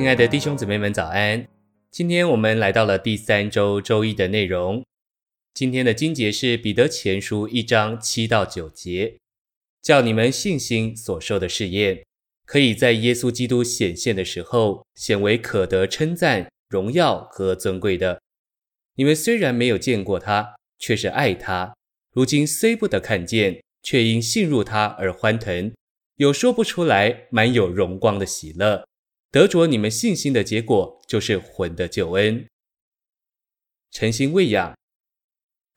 [0.00, 1.46] 亲爱的弟兄姊妹们，早安！
[1.90, 4.82] 今天我们来到了第三周周一的内容。
[5.52, 9.18] 今天的经节是彼得前书一章七到九节，
[9.82, 12.02] 叫你们信心所受的试验，
[12.46, 18.22] 可以在耶稣基督显现的时候显为可得称赞、荣耀和尊贵的。
[18.94, 21.74] 你们虽然没有见过他，却是爱他；
[22.14, 25.70] 如今虽不得看见，却因信入他而欢腾，
[26.16, 28.86] 有说不出来满有荣光的喜乐。
[29.32, 32.48] 得着你们信心的结果，就是魂的救恩。
[33.92, 34.76] 诚心喂养。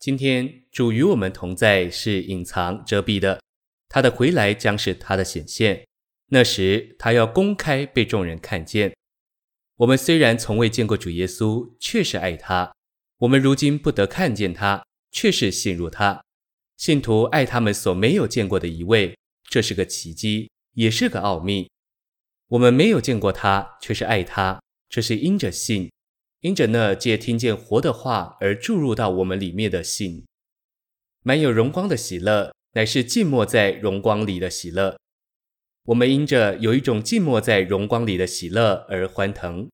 [0.00, 3.42] 今天主与我们同在，是隐藏遮蔽的。
[3.90, 5.86] 他的回来将是他的显现，
[6.28, 8.96] 那时他要公开被众人看见。
[9.76, 12.74] 我们虽然从未见过主耶稣，却是爱他。
[13.18, 16.24] 我们如今不得看见他，却是信入他。
[16.78, 19.14] 信徒爱他们所没有见过的一位，
[19.50, 21.70] 这是个奇迹，也是个奥秘。
[22.52, 25.90] 我们没有见过他，却是爱他，这是因着信，
[26.40, 30.26] 因着那借听见活的话而注入到我们里面的信。
[31.22, 34.98] 满有荣光的喜乐，乃是浸没在荣光里的喜乐。
[35.84, 39.70] 我们因着有一种浸没在荣光里的喜乐而欢腾，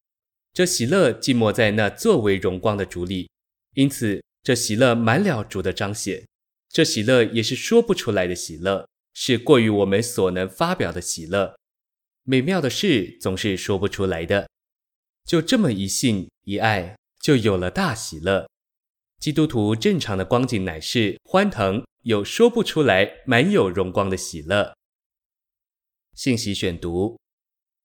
[0.52, 3.28] 这喜乐浸没在那作为荣光的主里，
[3.74, 6.24] 因此这喜乐满了主的彰显。
[6.68, 11.56] 这喜乐也是说不出来的喜乐，是过于我们所能发表的喜乐。
[12.30, 14.50] 美妙的事总是说不出来的，
[15.24, 18.46] 就这么一信一爱，就有了大喜乐。
[19.18, 24.76] 基督徒正常的光景乃是欢腾，有说不出来满有荣光的喜乐。
[26.16, 27.18] 信息选读：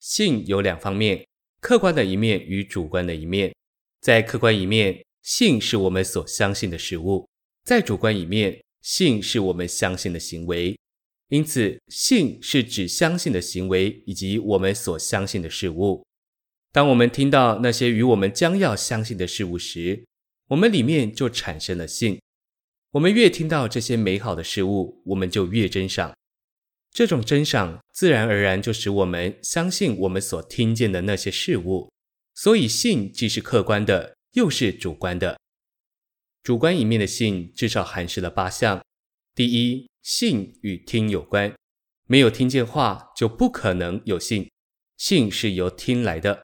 [0.01, 1.25] 信有两方面，
[1.61, 3.55] 客观的一面与主观的一面。
[4.01, 7.25] 在客观一面，信是我们所相信的事物；
[7.63, 10.77] 在主观一面，信是我们相信的行为。
[11.29, 16.05] 因此，信是指相信的行为以及我们所相信的事物。
[16.71, 20.05] 当我们听到那些与我们将要相信的事物时，
[20.49, 22.19] 我们里面就产生了信。
[22.91, 26.15] 我们越听到这些美好的事物，我们就越珍赏。
[26.91, 31.91] 这种珍赏自然而然就使我们相信我们所听见的那些事物。
[32.35, 35.39] 所以，信既是客观的，又是主观的。
[36.43, 38.83] 主观一面的信至少涵饰了八项。
[39.33, 41.55] 第一，信与听有关，
[42.07, 44.51] 没有听见话，就不可能有信。
[44.97, 46.43] 信是由听来的。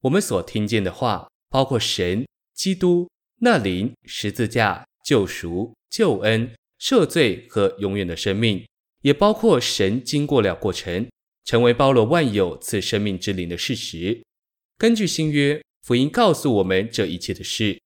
[0.00, 3.10] 我们所听见的话，包括神、基督、
[3.40, 6.50] 那灵、十字架、救赎、救恩、
[6.80, 8.66] 赦罪和永远的生命，
[9.02, 11.06] 也包括神经过了过程，
[11.44, 14.22] 成为包罗万有、赐生命之灵的事实。
[14.78, 17.78] 根据新约，福音告诉我们这一切的事。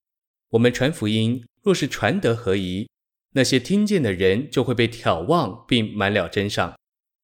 [0.51, 2.89] 我们传福音，若是传得合宜。
[3.33, 6.77] 那些听见的人就会被眺望，并满了真赏。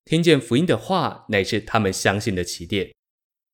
[0.05, 2.93] 听见福音的话，乃是他们相信的起点。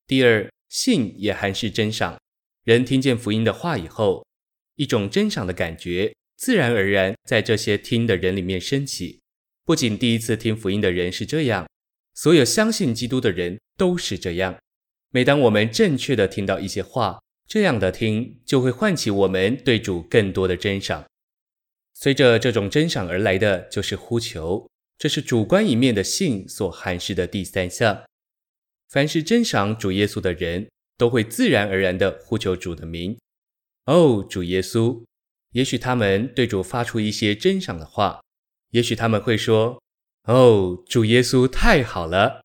[0.07, 2.19] 第二，信也含是真赏。
[2.65, 4.27] 人听见福音的话以后，
[4.75, 9.21] 一种真赏的感觉自然而然在这些听的人里面升起。
[9.65, 11.69] 不仅第一次听福音的人是这样，
[12.15, 14.59] 所有相信基督的人都是这样。
[15.11, 21.05] 每当我们正确的听到一些话，这样的听就会唤起我们对主更多的真赏。
[22.03, 24.67] 随着这种真赏而来的就是呼求，
[24.97, 28.05] 这是主观一面的信所含示的第三项。
[28.89, 33.19] 凡是真赏主耶稣的人，都会自然而然地呼求主的名。
[33.85, 35.05] 哦，主耶稣！
[35.53, 38.23] 也许他们对主发出一些真赏的话，
[38.71, 39.83] 也许他们会说
[40.25, 42.43] ：“哦，主耶稣太好了。”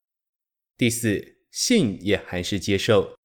[0.76, 3.16] 第四，信也含是接受。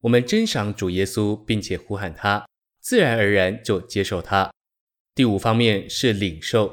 [0.00, 2.48] 我们真赏主耶稣，并且呼喊他，
[2.80, 4.52] 自然而然就接受他。
[5.18, 6.72] 第五方面是领受，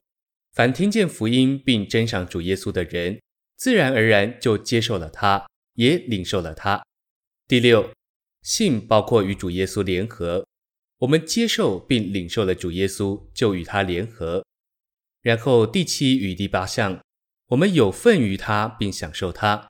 [0.54, 3.20] 凡听见福音并真赏主耶稣的人，
[3.58, 6.86] 自然而然就接受了他，也领受了他。
[7.48, 7.90] 第六，
[8.44, 10.46] 信包括与主耶稣联合，
[11.00, 14.46] 我们接受并领受了主耶稣，就与他联合。
[15.24, 17.00] 然后第七与第八项，
[17.48, 19.68] 我们有份于他并享受他。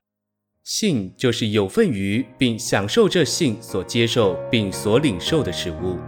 [0.62, 5.98] 信就是有份于并享受这信所接受并所领受的事物。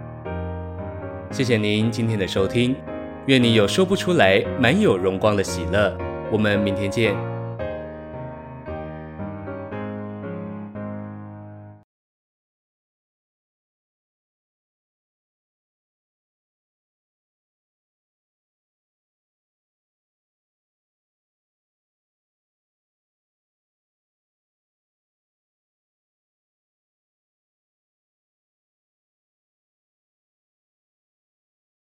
[1.31, 2.75] 谢谢您今天的收听，
[3.27, 5.97] 愿你有说不出来满有荣光的喜乐。
[6.33, 7.38] 我们明天见。